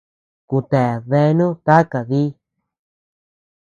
Ku 0.49 0.57
ta 0.69 0.83
deanu 1.09 1.47
taka 1.65 1.99
di. 2.09 2.23